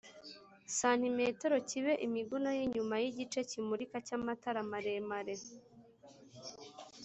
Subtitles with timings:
[0.77, 5.35] Santimetero kibe imiguno y inyuma y igice kimurika cy amatara maremare